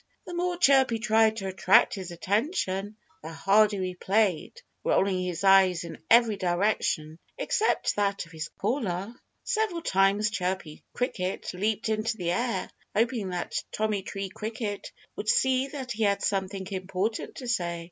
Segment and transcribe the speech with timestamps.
[0.25, 5.83] The more Chirpy tried to attract his attention the harder he played, rolling his eyes
[5.83, 9.13] in every direction except that of his caller.
[9.43, 15.67] Several times Chirpy Cricket leaped into the air, hoping that Tommy Tree Cricket would see
[15.67, 17.79] that he had something important to say.